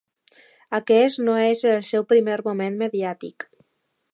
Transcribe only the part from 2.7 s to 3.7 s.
mediàtic.